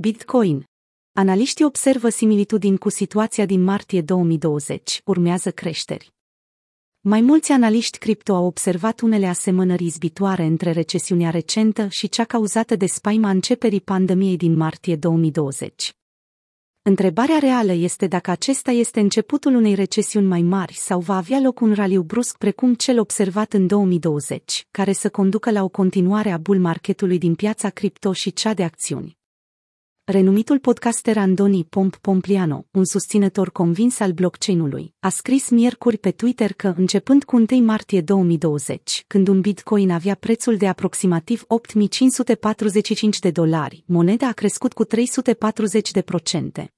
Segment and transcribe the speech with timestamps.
[0.00, 0.64] Bitcoin.
[1.12, 6.12] Analiștii observă similitudini cu situația din martie 2020, urmează creșteri.
[7.00, 12.76] Mai mulți analiști cripto au observat unele asemănări izbitoare între recesiunea recentă și cea cauzată
[12.76, 15.92] de spaima începerii pandemiei din martie 2020.
[16.82, 21.60] Întrebarea reală este dacă acesta este începutul unei recesiuni mai mari sau va avea loc
[21.60, 26.38] un raliu brusc precum cel observat în 2020, care să conducă la o continuare a
[26.38, 29.17] bull marketului din piața cripto și cea de acțiuni.
[30.10, 36.52] Renumitul podcaster Andoni Pomp Pompliano, un susținător convins al blockchain-ului, a scris miercuri pe Twitter
[36.52, 43.30] că, începând cu 1 martie 2020, când un bitcoin avea prețul de aproximativ 8545 de
[43.30, 46.72] dolari, moneda a crescut cu 340 de procente.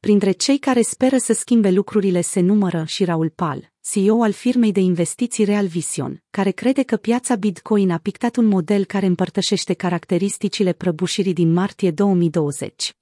[0.00, 4.72] Printre cei care speră să schimbe lucrurile se numără și Raul Pal, CEO al firmei
[4.72, 9.74] de investiții Real Vision, care crede că piața Bitcoin a pictat un model care împărtășește
[9.74, 12.92] caracteristicile prăbușirii din martie 2020.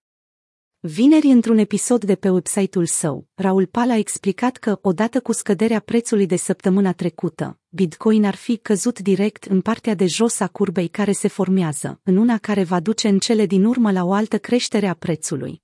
[0.80, 5.80] Vineri, într-un episod de pe website-ul său, Raul Pal a explicat că, odată cu scăderea
[5.80, 10.88] prețului de săptămâna trecută, Bitcoin ar fi căzut direct în partea de jos a curbei
[10.88, 14.38] care se formează, în una care va duce în cele din urmă la o altă
[14.38, 15.63] creștere a prețului.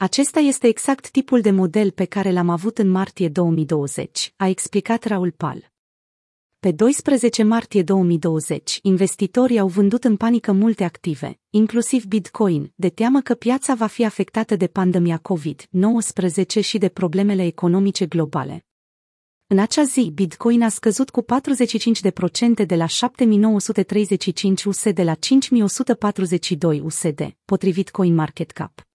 [0.00, 5.04] Acesta este exact tipul de model pe care l-am avut în martie 2020, a explicat
[5.04, 5.72] Raul Pal.
[6.58, 13.20] Pe 12 martie 2020, investitorii au vândut în panică multe active, inclusiv Bitcoin, de teamă
[13.20, 18.66] că piața va fi afectată de pandemia COVID-19 și de problemele economice globale.
[19.46, 21.24] În acea zi, Bitcoin a scăzut cu
[22.62, 28.87] 45% de la 7935 USD la 5142 USD, potrivit CoinMarketCap.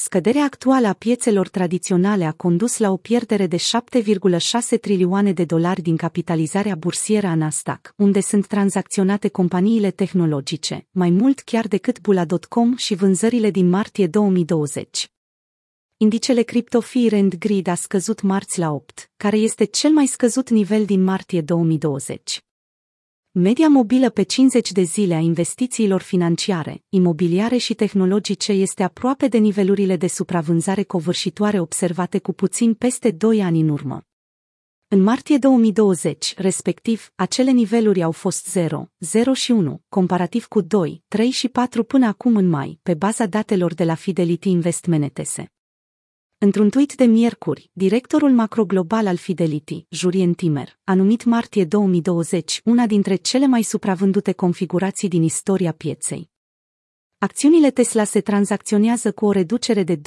[0.00, 5.82] Scăderea actuală a piețelor tradiționale a condus la o pierdere de 7,6 trilioane de dolari
[5.82, 12.76] din capitalizarea bursieră a Nasdaq, unde sunt tranzacționate companiile tehnologice, mai mult chiar decât Bula.com
[12.76, 15.10] și vânzările din martie 2020.
[15.96, 20.50] Indicele Crypto Fear and Greed a scăzut marți la 8, care este cel mai scăzut
[20.50, 22.47] nivel din martie 2020.
[23.40, 29.38] Media mobilă pe 50 de zile a investițiilor financiare, imobiliare și tehnologice este aproape de
[29.38, 34.02] nivelurile de supravânzare covârșitoare observate cu puțin peste 2 ani în urmă.
[34.88, 41.02] În martie 2020, respectiv, acele niveluri au fost 0, 0 și 1, comparativ cu 2,
[41.08, 45.36] 3 și 4 până acum în mai, pe baza datelor de la Fidelity Investment ETS.
[46.40, 52.86] Într-un tweet de miercuri, directorul macroglobal al Fidelity, Jurien Timer, a numit martie 2020 una
[52.86, 56.30] dintre cele mai supravândute configurații din istoria pieței.
[57.18, 60.00] Acțiunile Tesla se tranzacționează cu o reducere de 20%,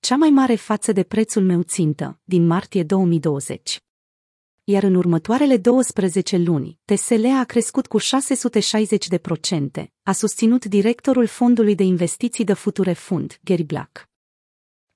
[0.00, 3.78] cea mai mare față de prețul meu țintă, din martie 2020.
[4.64, 8.04] Iar în următoarele 12 luni, TSL a crescut cu 660%,
[10.02, 14.09] a susținut directorul fondului de investiții de future fund, Gary Black.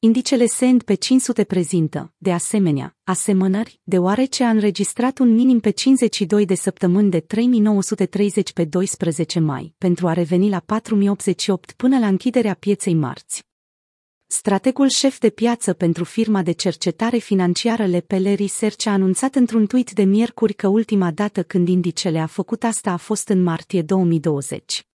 [0.05, 6.45] Indicele SEND pe 500 prezintă, de asemenea, asemănări, deoarece a înregistrat un minim pe 52
[6.45, 12.55] de săptămâni de 3930 pe 12 mai, pentru a reveni la 4088 până la închiderea
[12.55, 13.43] pieței marți.
[14.27, 19.93] Strategul șef de piață pentru firma de cercetare financiară Lepele Research a anunțat într-un tweet
[19.93, 24.87] de miercuri că ultima dată când indicele a făcut asta a fost în martie 2020.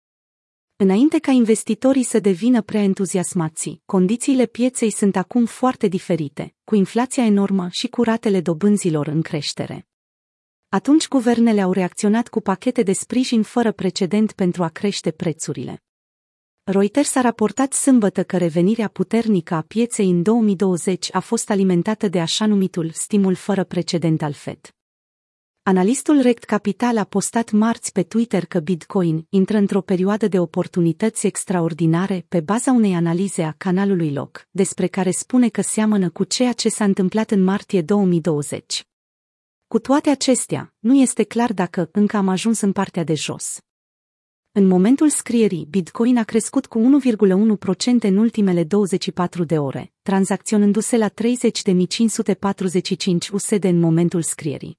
[0.81, 7.25] Înainte ca investitorii să devină prea entuziasmați, condițiile pieței sunt acum foarte diferite, cu inflația
[7.25, 9.87] enormă și cu ratele dobânzilor în creștere.
[10.69, 15.83] Atunci guvernele au reacționat cu pachete de sprijin fără precedent pentru a crește prețurile.
[16.65, 22.21] Reuters a raportat sâmbătă că revenirea puternică a pieței în 2020 a fost alimentată de
[22.21, 24.78] așa numitul stimul fără precedent al FED.
[25.69, 31.27] Analistul Rect Capital a postat marți pe Twitter că Bitcoin intră într-o perioadă de oportunități
[31.27, 36.53] extraordinare pe baza unei analize a canalului LOC, despre care spune că seamănă cu ceea
[36.53, 38.87] ce s-a întâmplat în martie 2020.
[39.67, 43.59] Cu toate acestea, nu este clar dacă încă am ajuns în partea de jos.
[44.53, 51.09] În momentul scrierii, Bitcoin a crescut cu 1,1% în ultimele 24 de ore, tranzacționându-se la
[51.09, 51.13] 30.545
[53.33, 54.79] USD în momentul scrierii.